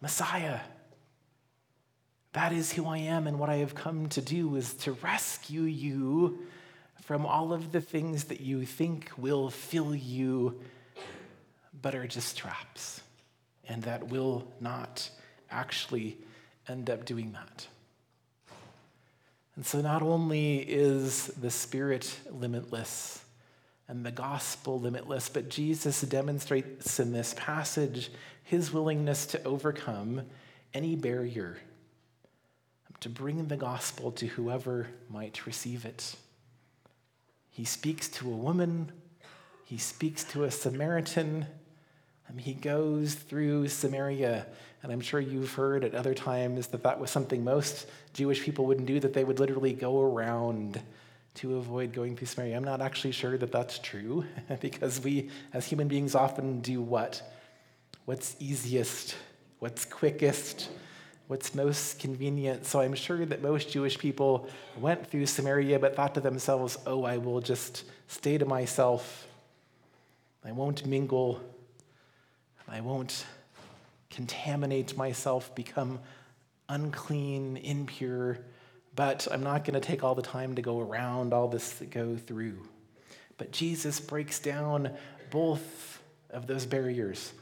Messiah. 0.00 0.60
That 2.32 2.52
is 2.52 2.72
who 2.72 2.86
I 2.86 2.98
am, 2.98 3.26
and 3.26 3.38
what 3.38 3.48
I 3.48 3.56
have 3.56 3.74
come 3.74 4.08
to 4.10 4.20
do 4.20 4.56
is 4.56 4.74
to 4.74 4.92
rescue 4.92 5.62
you 5.62 6.40
from 7.02 7.24
all 7.24 7.52
of 7.52 7.72
the 7.72 7.80
things 7.80 8.24
that 8.24 8.40
you 8.40 8.66
think 8.66 9.10
will 9.16 9.48
fill 9.48 9.94
you, 9.94 10.60
but 11.80 11.94
are 11.94 12.06
just 12.06 12.36
traps, 12.36 13.00
and 13.68 13.82
that 13.84 14.08
will 14.08 14.46
not 14.60 15.08
actually 15.50 16.18
end 16.68 16.90
up 16.90 17.04
doing 17.04 17.32
that. 17.32 17.66
And 19.54 19.64
so, 19.64 19.80
not 19.80 20.02
only 20.02 20.58
is 20.58 21.28
the 21.28 21.50
Spirit 21.50 22.18
limitless 22.30 23.24
and 23.88 24.04
the 24.04 24.10
gospel 24.10 24.78
limitless, 24.78 25.28
but 25.28 25.48
Jesus 25.48 26.02
demonstrates 26.02 27.00
in 27.00 27.12
this 27.12 27.34
passage 27.38 28.10
his 28.42 28.72
willingness 28.72 29.26
to 29.26 29.42
overcome 29.44 30.22
any 30.74 30.94
barrier 30.94 31.58
to 33.00 33.08
bring 33.08 33.46
the 33.46 33.56
gospel 33.56 34.10
to 34.12 34.26
whoever 34.26 34.88
might 35.08 35.46
receive 35.46 35.84
it. 35.84 36.16
He 37.50 37.64
speaks 37.64 38.08
to 38.08 38.28
a 38.28 38.36
woman, 38.36 38.92
he 39.64 39.78
speaks 39.78 40.24
to 40.24 40.44
a 40.44 40.50
Samaritan, 40.50 41.46
and 42.28 42.40
he 42.40 42.54
goes 42.54 43.14
through 43.14 43.68
Samaria. 43.68 44.46
And 44.82 44.92
I'm 44.92 45.00
sure 45.00 45.20
you've 45.20 45.54
heard 45.54 45.84
at 45.84 45.94
other 45.94 46.14
times 46.14 46.68
that 46.68 46.82
that 46.82 47.00
was 47.00 47.10
something 47.10 47.42
most 47.42 47.88
Jewish 48.12 48.42
people 48.42 48.66
wouldn't 48.66 48.86
do, 48.86 49.00
that 49.00 49.14
they 49.14 49.24
would 49.24 49.40
literally 49.40 49.72
go 49.72 50.00
around 50.00 50.80
to 51.36 51.56
avoid 51.56 51.92
going 51.92 52.16
through 52.16 52.28
Samaria. 52.28 52.56
I'm 52.56 52.64
not 52.64 52.80
actually 52.80 53.12
sure 53.12 53.36
that 53.36 53.52
that's 53.52 53.78
true 53.78 54.24
because 54.60 55.00
we, 55.02 55.30
as 55.52 55.66
human 55.66 55.88
beings, 55.88 56.14
often 56.14 56.60
do 56.60 56.80
what? 56.80 57.22
what's 58.06 58.36
easiest, 58.38 59.16
what's 59.58 59.84
quickest, 59.84 60.70
what's 61.26 61.54
most 61.54 61.98
convenient. 61.98 62.64
So 62.64 62.80
I'm 62.80 62.94
sure 62.94 63.26
that 63.26 63.42
most 63.42 63.68
Jewish 63.70 63.98
people 63.98 64.48
went 64.78 65.06
through 65.06 65.26
Samaria 65.26 65.78
but 65.78 65.94
thought 65.94 66.14
to 66.14 66.20
themselves, 66.20 66.78
oh, 66.86 67.04
I 67.04 67.18
will 67.18 67.40
just 67.40 67.84
stay 68.06 68.38
to 68.38 68.46
myself. 68.46 69.26
I 70.44 70.52
won't 70.52 70.86
mingle. 70.86 71.40
I 72.68 72.80
won't 72.80 73.24
contaminate 74.10 74.96
myself, 74.96 75.54
become 75.54 76.00
unclean, 76.68 77.56
impure. 77.58 78.38
But 78.94 79.28
I'm 79.30 79.42
not 79.42 79.64
going 79.64 79.80
to 79.80 79.86
take 79.86 80.02
all 80.02 80.14
the 80.14 80.22
time 80.22 80.54
to 80.54 80.62
go 80.62 80.80
around 80.80 81.32
all 81.32 81.48
this 81.48 81.78
to 81.78 81.86
go 81.86 82.16
through. 82.16 82.66
But 83.38 83.52
Jesus 83.52 84.00
breaks 84.00 84.38
down 84.38 84.90
both 85.30 86.00
of 86.30 86.46
those 86.46 86.66
barriers 86.66 87.32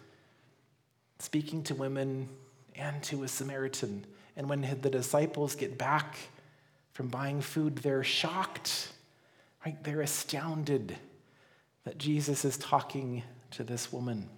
speaking 1.19 1.63
to 1.65 1.75
women 1.75 2.29
and 2.75 3.03
to 3.05 3.23
a 3.23 3.29
Samaritan. 3.29 4.05
And 4.37 4.49
when 4.49 4.63
the 4.83 4.91
disciples 4.91 5.55
get 5.55 5.79
back 5.79 6.17
from 6.93 7.09
buying 7.09 7.41
food, 7.41 7.77
they're 7.77 8.05
shocked, 8.05 8.93
right? 9.65 9.83
They're 9.85 10.01
astounded 10.01 10.97
that 11.85 11.99
Jesus 11.99 12.45
is 12.45 12.57
talking 12.57 13.23
to 13.53 13.63
this 13.63 13.93
woman. 13.93 14.29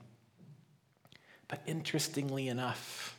But 1.48 1.60
interestingly 1.66 2.48
enough, 2.48 3.16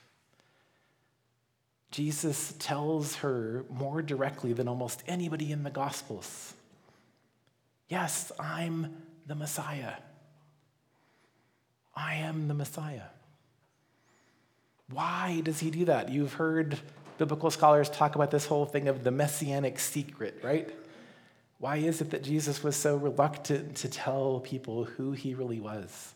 Jesus 1.92 2.54
tells 2.60 3.16
her 3.18 3.66
more 3.70 4.02
directly 4.02 4.54
than 4.54 4.68
almost 4.68 5.04
anybody 5.08 5.52
in 5.52 5.64
the 5.64 5.70
Gospels 5.70 6.54
Yes, 7.90 8.32
I'm 8.38 8.98
the 9.28 9.36
Messiah. 9.36 9.94
I 11.96 12.16
am 12.16 12.48
the 12.48 12.54
Messiah. 12.54 13.10
Why 14.90 15.42
does 15.44 15.60
he 15.60 15.72
do 15.72 15.86
that? 15.86 16.10
You've 16.10 16.34
heard 16.34 16.80
biblical 17.18 17.50
scholars 17.50 17.90
talk 17.90 18.16
about 18.16 18.30
this 18.30 18.46
whole 18.46 18.66
thing 18.66 18.88
of 18.88 19.04
the 19.04 19.12
messianic 19.12 19.80
secret, 19.80 20.40
right? 20.44 20.70
Why 21.60 21.78
is 21.78 22.02
it 22.02 22.12
that 22.12 22.24
Jesus 22.24 22.62
was 22.62 22.76
so 22.76 22.96
reluctant 22.96 23.76
to 23.78 23.90
tell 23.90 24.42
people 24.42 24.84
who 24.84 25.14
he 25.14 25.34
really 25.34 25.60
was? 25.60 26.14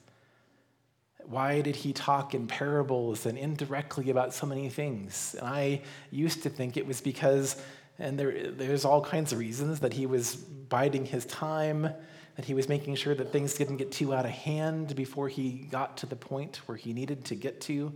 Why 1.27 1.61
did 1.61 1.75
he 1.75 1.93
talk 1.93 2.33
in 2.33 2.47
parables 2.47 3.25
and 3.25 3.37
indirectly 3.37 4.09
about 4.09 4.33
so 4.33 4.45
many 4.45 4.69
things? 4.69 5.35
And 5.37 5.47
I 5.47 5.81
used 6.11 6.43
to 6.43 6.49
think 6.49 6.77
it 6.77 6.85
was 6.85 7.01
because, 7.01 7.61
and 7.99 8.19
there, 8.19 8.51
there's 8.51 8.85
all 8.85 9.01
kinds 9.01 9.31
of 9.31 9.39
reasons, 9.39 9.79
that 9.79 9.93
he 9.93 10.05
was 10.05 10.35
biding 10.35 11.05
his 11.05 11.25
time, 11.25 11.89
that 12.35 12.45
he 12.45 12.53
was 12.53 12.69
making 12.69 12.95
sure 12.95 13.13
that 13.15 13.31
things 13.31 13.53
didn't 13.53 13.77
get 13.77 13.91
too 13.91 14.13
out 14.13 14.25
of 14.25 14.31
hand 14.31 14.95
before 14.95 15.27
he 15.27 15.67
got 15.71 15.97
to 15.97 16.05
the 16.05 16.15
point 16.15 16.61
where 16.65 16.77
he 16.77 16.93
needed 16.93 17.25
to 17.25 17.35
get 17.35 17.61
to 17.61 17.93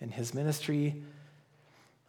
in 0.00 0.10
his 0.10 0.34
ministry, 0.34 1.02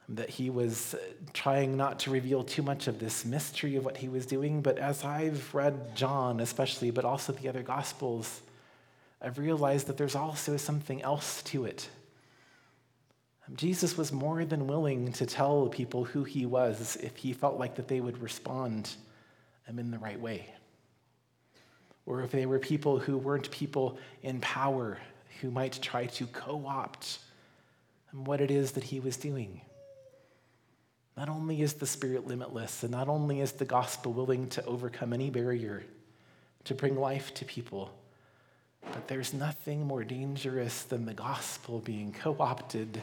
that 0.09 0.29
he 0.29 0.49
was 0.49 0.95
trying 1.33 1.75
not 1.75 1.99
to 1.99 2.11
reveal 2.11 2.43
too 2.43 2.61
much 2.61 2.87
of 2.87 2.99
this 2.99 3.25
mystery 3.25 3.75
of 3.75 3.83
what 3.83 3.97
he 3.97 4.07
was 4.07 4.25
doing. 4.25 4.61
But 4.61 4.77
as 4.77 5.03
I've 5.03 5.53
read 5.53 5.95
John, 5.95 6.39
especially, 6.39 6.91
but 6.91 7.03
also 7.03 7.33
the 7.33 7.49
other 7.49 7.61
Gospels, 7.61 8.41
I've 9.21 9.39
realized 9.39 9.87
that 9.87 9.97
there's 9.97 10.15
also 10.15 10.57
something 10.57 11.01
else 11.01 11.41
to 11.43 11.65
it. 11.65 11.89
Um, 13.47 13.55
Jesus 13.55 13.97
was 13.97 14.11
more 14.11 14.45
than 14.45 14.67
willing 14.67 15.11
to 15.13 15.25
tell 15.25 15.67
people 15.67 16.03
who 16.03 16.23
he 16.23 16.45
was 16.45 16.97
if 16.97 17.17
he 17.17 17.33
felt 17.33 17.57
like 17.57 17.75
that 17.75 17.87
they 17.87 17.99
would 17.99 18.21
respond 18.21 18.95
um, 19.67 19.79
in 19.79 19.91
the 19.91 19.99
right 19.99 20.19
way. 20.19 20.53
Or 22.05 22.21
if 22.21 22.31
they 22.31 22.45
were 22.45 22.59
people 22.59 22.99
who 22.99 23.17
weren't 23.17 23.49
people 23.51 23.97
in 24.21 24.39
power 24.39 24.97
who 25.41 25.51
might 25.51 25.79
try 25.81 26.05
to 26.05 26.27
co 26.27 26.63
opt 26.67 27.19
um, 28.13 28.23
what 28.23 28.39
it 28.39 28.51
is 28.51 28.71
that 28.73 28.83
he 28.83 28.99
was 28.99 29.17
doing. 29.17 29.61
Not 31.15 31.29
only 31.29 31.63
is 31.63 31.73
the 31.73 31.87
Spirit 31.87 32.27
limitless, 32.27 32.83
and 32.83 32.91
not 32.91 33.07
only 33.07 33.41
is 33.41 33.53
the 33.53 33.65
gospel 33.65 34.13
willing 34.13 34.47
to 34.49 34.63
overcome 34.65 35.13
any 35.13 35.31
barrier 35.31 35.83
to 36.65 36.75
bring 36.75 36.95
life 36.95 37.33
to 37.35 37.45
people, 37.45 37.91
but 38.81 39.07
there's 39.07 39.33
nothing 39.33 39.85
more 39.85 40.03
dangerous 40.03 40.83
than 40.83 41.05
the 41.05 41.13
gospel 41.13 41.79
being 41.79 42.11
co 42.11 42.35
opted 42.39 43.01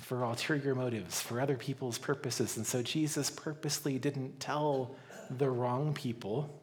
for 0.00 0.22
ulterior 0.24 0.74
motives, 0.74 1.20
for 1.20 1.40
other 1.40 1.56
people's 1.56 1.98
purposes. 1.98 2.56
And 2.56 2.66
so 2.66 2.82
Jesus 2.82 3.30
purposely 3.30 3.98
didn't 3.98 4.40
tell 4.40 4.96
the 5.30 5.48
wrong 5.48 5.94
people 5.94 6.60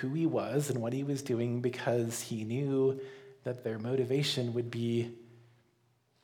who 0.00 0.14
he 0.14 0.26
was 0.26 0.70
and 0.70 0.80
what 0.80 0.92
he 0.92 1.04
was 1.04 1.22
doing 1.22 1.60
because 1.60 2.20
he 2.20 2.44
knew 2.44 3.00
that 3.44 3.64
their 3.64 3.78
motivation 3.78 4.54
would 4.54 4.70
be 4.70 5.12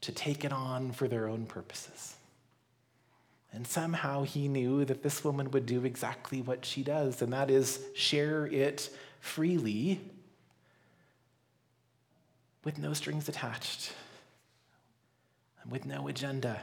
to 0.00 0.12
take 0.12 0.44
it 0.44 0.52
on 0.52 0.92
for 0.92 1.08
their 1.08 1.28
own 1.28 1.46
purposes. 1.46 2.16
And 3.52 3.66
somehow 3.66 4.24
he 4.24 4.48
knew 4.48 4.84
that 4.84 5.02
this 5.02 5.22
woman 5.22 5.50
would 5.52 5.64
do 5.64 5.84
exactly 5.84 6.42
what 6.42 6.64
she 6.64 6.82
does, 6.82 7.22
and 7.22 7.32
that 7.32 7.50
is 7.50 7.80
share 7.94 8.46
it 8.46 8.90
freely 9.20 10.00
with 12.64 12.78
no 12.78 12.92
strings 12.92 13.28
attached, 13.28 13.92
and 15.62 15.70
with 15.70 15.86
no 15.86 16.08
agenda. 16.08 16.60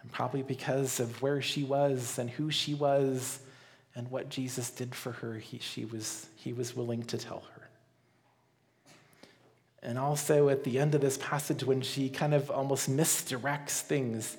And 0.00 0.10
probably 0.12 0.42
because 0.42 1.00
of 1.00 1.20
where 1.22 1.42
she 1.42 1.64
was 1.64 2.18
and 2.18 2.30
who 2.30 2.50
she 2.50 2.74
was 2.74 3.40
and 3.94 4.10
what 4.10 4.28
Jesus 4.28 4.70
did 4.70 4.94
for 4.94 5.12
her, 5.12 5.34
he, 5.34 5.58
she 5.58 5.84
was, 5.84 6.26
he 6.36 6.52
was 6.52 6.76
willing 6.76 7.02
to 7.04 7.18
tell 7.18 7.42
her. 7.54 7.68
And 9.82 9.98
also 9.98 10.48
at 10.48 10.64
the 10.64 10.78
end 10.78 10.94
of 10.94 11.00
this 11.00 11.18
passage, 11.18 11.64
when 11.64 11.82
she 11.82 12.08
kind 12.08 12.34
of 12.34 12.50
almost 12.50 12.90
misdirects 12.90 13.80
things 13.80 14.36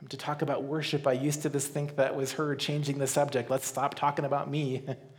um, 0.00 0.08
to 0.08 0.16
talk 0.16 0.42
about 0.42 0.64
worship, 0.64 1.06
I 1.06 1.12
used 1.12 1.42
to 1.42 1.50
just 1.50 1.68
think 1.68 1.96
that 1.96 2.16
was 2.16 2.32
her 2.32 2.54
changing 2.54 2.98
the 2.98 3.06
subject. 3.06 3.50
Let's 3.50 3.66
stop 3.66 3.94
talking 3.94 4.24
about 4.24 4.50
me. 4.50 4.84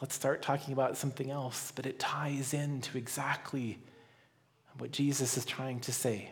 Let's 0.00 0.14
start 0.14 0.42
talking 0.42 0.72
about 0.72 0.96
something 0.96 1.30
else. 1.30 1.72
But 1.74 1.86
it 1.86 1.98
ties 1.98 2.54
into 2.54 2.98
exactly 2.98 3.78
what 4.78 4.90
Jesus 4.90 5.36
is 5.36 5.44
trying 5.44 5.80
to 5.80 5.92
say. 5.92 6.30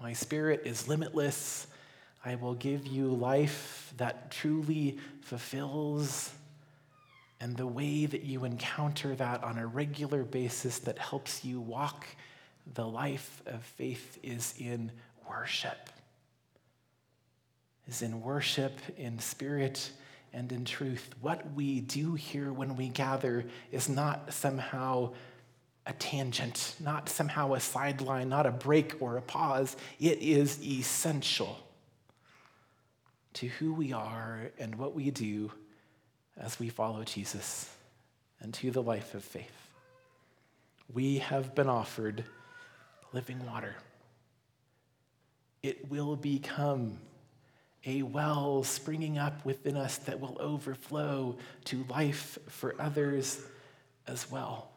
My 0.00 0.12
spirit 0.12 0.62
is 0.64 0.88
limitless. 0.88 1.66
I 2.24 2.36
will 2.36 2.54
give 2.54 2.86
you 2.86 3.08
life 3.08 3.92
that 3.96 4.30
truly 4.30 4.98
fulfills. 5.20 6.32
And 7.40 7.56
the 7.56 7.66
way 7.66 8.06
that 8.06 8.22
you 8.22 8.44
encounter 8.44 9.14
that 9.16 9.42
on 9.42 9.58
a 9.58 9.66
regular 9.66 10.22
basis 10.22 10.78
that 10.80 10.98
helps 10.98 11.44
you 11.44 11.60
walk 11.60 12.06
the 12.74 12.86
life 12.86 13.42
of 13.46 13.62
faith 13.62 14.18
is 14.22 14.54
in 14.58 14.92
worship. 15.28 15.90
Is 17.88 18.02
in 18.02 18.20
worship, 18.20 18.78
in 18.96 19.18
spirit, 19.18 19.90
and 20.32 20.50
in 20.52 20.64
truth. 20.64 21.10
What 21.20 21.52
we 21.54 21.80
do 21.80 22.14
here 22.14 22.52
when 22.52 22.76
we 22.76 22.88
gather 22.88 23.44
is 23.70 23.88
not 23.88 24.32
somehow 24.32 25.12
a 25.86 25.92
tangent, 25.94 26.76
not 26.80 27.08
somehow 27.08 27.54
a 27.54 27.60
sideline, 27.60 28.28
not 28.28 28.46
a 28.46 28.50
break 28.50 29.00
or 29.00 29.16
a 29.16 29.22
pause. 29.22 29.76
It 30.00 30.18
is 30.20 30.62
essential 30.64 31.58
to 33.34 33.48
who 33.48 33.72
we 33.72 33.92
are 33.92 34.50
and 34.58 34.74
what 34.76 34.94
we 34.94 35.10
do 35.10 35.50
as 36.36 36.58
we 36.58 36.68
follow 36.68 37.02
Jesus 37.04 37.68
and 38.40 38.54
to 38.54 38.70
the 38.70 38.82
life 38.82 39.14
of 39.14 39.24
faith. 39.24 39.68
We 40.92 41.18
have 41.18 41.54
been 41.54 41.68
offered 41.68 42.24
living 43.12 43.44
water. 43.46 43.74
It 45.62 45.90
will 45.90 46.16
become 46.16 46.98
a 47.84 48.02
well 48.02 48.62
springing 48.62 49.18
up 49.18 49.44
within 49.44 49.76
us 49.76 49.98
that 49.98 50.20
will 50.20 50.36
overflow 50.40 51.36
to 51.64 51.84
life 51.88 52.38
for 52.48 52.74
others 52.80 53.40
as 54.06 54.30
well. 54.30 54.70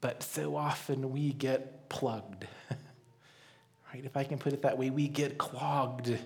But 0.00 0.22
so 0.22 0.56
often 0.56 1.12
we 1.12 1.32
get 1.32 1.88
plugged. 1.88 2.46
right? 3.94 4.04
If 4.04 4.16
I 4.16 4.24
can 4.24 4.38
put 4.38 4.52
it 4.52 4.62
that 4.62 4.76
way, 4.76 4.90
we 4.90 5.08
get 5.08 5.38
clogged 5.38 6.18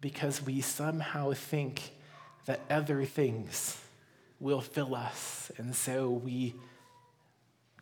because 0.00 0.44
we 0.44 0.60
somehow 0.60 1.32
think 1.32 1.80
that 2.44 2.60
other 2.68 3.04
things 3.04 3.80
will 4.38 4.60
fill 4.60 4.94
us. 4.94 5.50
And 5.56 5.74
so 5.74 6.10
we 6.10 6.54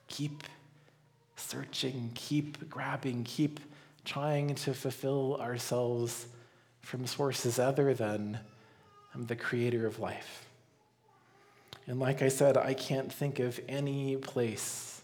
keep 0.07 0.45
searching, 1.37 2.11
keep 2.15 2.69
grabbing, 2.69 3.25
keep 3.25 3.61
trying 4.05 4.55
to 4.55 4.75
fulfill 4.75 5.39
ourselves 5.41 6.27
from 6.81 7.07
sources 7.07 7.59
other 7.59 7.95
than 7.95 8.39
um, 9.15 9.27
the 9.27 9.37
creator 9.37 9.87
of 9.87 9.99
life. 9.99 10.47
And 11.87 12.01
like 12.01 12.23
I 12.23 12.29
said, 12.29 12.57
I 12.57 12.75
can't 12.75 13.13
think 13.13 13.39
of 13.39 13.61
any 13.69 14.17
place 14.17 15.03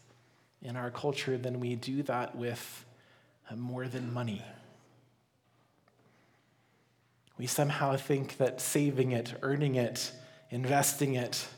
in 0.62 0.76
our 0.76 0.90
culture 0.90 1.38
than 1.38 1.60
we 1.60 1.74
do 1.74 2.02
that 2.04 2.36
with 2.36 2.84
uh, 3.50 3.56
more 3.56 3.88
than 3.88 4.12
money. 4.12 4.42
We 7.38 7.46
somehow 7.46 7.96
think 7.96 8.36
that 8.36 8.60
saving 8.60 9.12
it, 9.12 9.34
earning 9.42 9.76
it, 9.76 10.12
investing 10.50 11.14
it, 11.14 11.48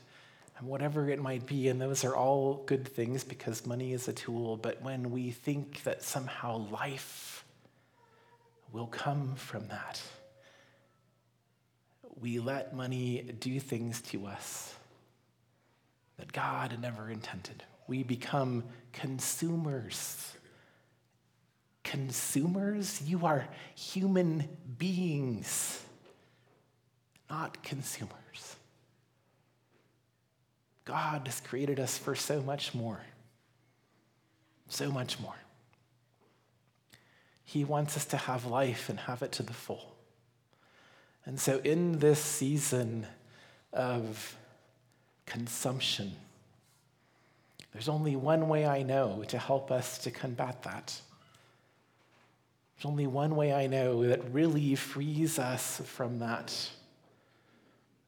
and 0.63 0.71
whatever 0.71 1.11
it 1.11 1.21
might 1.21 1.45
be, 1.45 1.69
and 1.69 1.81
those 1.81 2.05
are 2.05 2.15
all 2.15 2.63
good 2.67 2.87
things 2.87 3.25
because 3.25 3.67
money 3.67 3.93
is 3.93 4.07
a 4.07 4.13
tool, 4.13 4.57
but 4.57 4.81
when 4.81 5.11
we 5.11 5.33
think 5.33 5.83
that 5.83 6.05
somehow 6.05 6.69
life 6.71 7.45
will 8.71 8.87
come 8.87 9.35
from 9.35 9.67
that, 9.67 10.01
we 12.21 12.39
let 12.39 12.77
money 12.77 13.23
do 13.41 13.59
things 13.59 14.01
to 14.03 14.25
us 14.25 14.73
that 16.17 16.33
God 16.33 16.79
never 16.81 17.11
intended. 17.11 17.65
We 17.89 18.05
become 18.05 18.63
consumers 18.93 20.37
consumers. 21.85 23.03
You 23.03 23.27
are 23.27 23.47
human 23.75 24.49
beings, 24.79 25.83
not 27.29 27.61
consumers. 27.65 28.22
God 30.85 31.23
has 31.27 31.41
created 31.41 31.79
us 31.79 31.97
for 31.97 32.15
so 32.15 32.43
much 32.43 32.75
more. 32.75 33.01
So 34.69 34.91
much 34.91 35.21
more. 35.21 35.35
He 37.45 37.65
wants 37.65 37.97
us 37.97 38.07
to 38.07 38.17
have 38.17 38.47
life 38.47 38.89
and 38.89 38.99
have 39.01 39.23
it 39.23 39.33
to 39.33 39.43
the 39.43 39.53
full. 39.53 39.95
And 41.25 41.39
so, 41.39 41.59
in 41.59 41.99
this 41.99 42.19
season 42.19 43.07
of 43.73 44.37
consumption, 45.27 46.13
there's 47.73 47.89
only 47.89 48.17
one 48.17 48.49
way 48.49 48.67
I 48.67 48.83
know 48.83 49.25
to 49.29 49.39
help 49.39 49.71
us 49.71 49.99
to 49.99 50.11
combat 50.11 50.63
that. 50.65 51.01
There's 52.77 52.87
only 52.87 53.07
one 53.07 53.37
way 53.37 53.53
I 53.53 53.67
know 53.67 54.07
that 54.07 54.33
really 54.33 54.75
frees 54.75 55.39
us 55.39 55.81
from 55.85 56.19
that, 56.19 56.71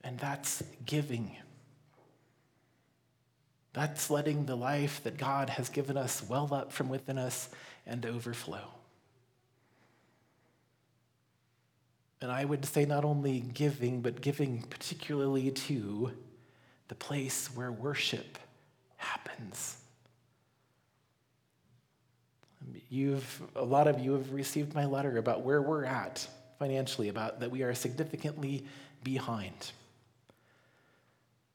and 0.02 0.18
that's 0.18 0.62
giving. 0.84 1.37
That's 3.74 4.08
letting 4.08 4.46
the 4.46 4.56
life 4.56 5.02
that 5.02 5.18
God 5.18 5.50
has 5.50 5.68
given 5.68 5.96
us 5.96 6.22
well 6.26 6.54
up 6.54 6.72
from 6.72 6.88
within 6.88 7.18
us 7.18 7.48
and 7.87 8.06
overflow. 8.06 8.62
And 12.22 12.30
I 12.30 12.44
would 12.44 12.64
say 12.64 12.87
not 12.87 13.04
only 13.04 13.40
giving, 13.40 14.00
but 14.00 14.22
giving 14.22 14.62
particularly 14.62 15.50
to 15.50 16.12
the 16.88 16.94
place 16.94 17.48
where 17.54 17.72
worship 17.72 18.38
happens. 18.96 19.76
You've, 22.88 23.42
a 23.56 23.64
lot 23.64 23.88
of 23.88 23.98
you 23.98 24.12
have 24.12 24.32
received 24.32 24.74
my 24.74 24.87
letter 24.87 25.18
about 25.18 25.42
where 25.42 25.60
we're 25.60 25.84
at 25.84 26.26
financially, 26.58 27.08
about 27.08 27.40
that 27.40 27.50
we 27.50 27.62
are 27.62 27.74
significantly 27.74 28.64
behind. 29.02 29.72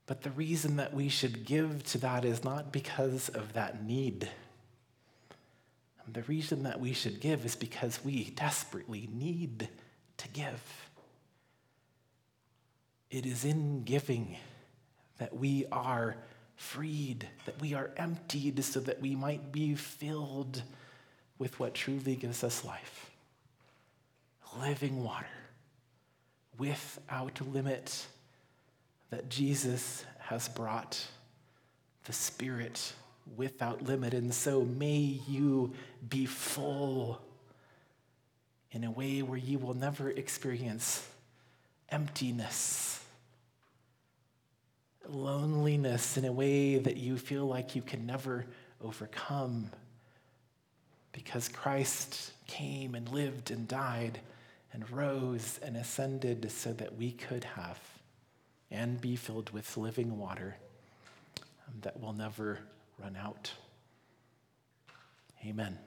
But 0.10 0.24
the 0.24 0.32
reason 0.32 0.78
that 0.78 0.91
we 0.91 1.08
should 1.08 1.45
give 1.45 1.84
to 1.91 2.00
that 2.00 2.26
is 2.26 2.43
not 2.43 2.72
because 2.72 3.30
of 3.30 3.54
that 3.54 3.84
need. 3.86 4.28
The 6.12 6.24
reason 6.24 6.63
that 6.63 6.80
we 6.80 6.93
should 6.93 7.19
give 7.19 7.45
is 7.45 7.56
because 7.56 8.04
we 8.04 8.32
desperately 8.32 9.08
need 9.13 9.69
to 10.17 10.28
give. 10.30 10.89
It 13.12 13.28
is 13.28 13.45
in 13.45 13.84
giving 13.84 14.36
that 15.19 15.36
we 15.36 15.67
are 15.72 16.15
freed, 16.56 17.28
that 17.45 17.62
we 17.62 17.76
are 17.76 17.91
emptied 17.95 18.63
so 18.63 18.80
that 18.80 19.00
we 19.00 19.13
might 19.13 19.52
be 19.52 19.76
filled 19.76 20.63
with 21.38 21.60
what 21.60 21.76
truly 21.76 22.15
gives 22.15 22.43
us 22.43 22.65
life 22.65 23.12
living 24.60 25.04
water 25.04 25.28
without 26.58 27.39
limit 27.54 28.08
that 29.10 29.30
Jesus 29.30 30.06
has 30.19 30.48
brought 30.50 31.04
the 32.06 32.13
Spirit 32.13 32.93
without 33.36 33.84
limit. 33.84 34.13
And 34.13 34.34
so 34.34 34.62
may 34.63 35.19
you 35.28 35.74
be 36.08 36.26
full 36.26 37.22
in 38.72 38.84
a 38.84 38.91
way 38.91 39.22
where 39.22 39.38
you 39.38 39.58
will 39.58 39.74
never 39.74 40.10
experience 40.12 41.08
emptiness, 41.89 43.04
loneliness 45.08 46.17
in 46.17 46.26
a 46.26 46.32
way 46.32 46.78
that 46.78 46.98
you 46.98 47.17
feel 47.17 47.45
like 47.45 47.76
you 47.76 47.82
can 47.82 48.06
never 48.06 48.45
overcome 48.84 49.72
because 51.12 51.50
Christ 51.50 52.32
came 52.48 52.93
and 52.93 53.10
lived 53.10 53.50
and 53.50 53.67
died 53.67 54.19
and 54.72 54.89
rose 54.91 55.60
and 55.63 55.76
ascended 55.76 56.52
so 56.52 56.72
that 56.74 56.95
we 56.95 57.12
could 57.12 57.43
have 57.43 57.80
and 58.71 59.01
be 59.01 59.15
filled 59.15 59.49
with 59.51 59.77
living 59.77 60.17
water 60.17 60.55
um, 61.67 61.73
that 61.82 61.99
will 61.99 62.13
never 62.13 62.60
run 62.99 63.15
out. 63.15 63.51
Amen. 65.45 65.77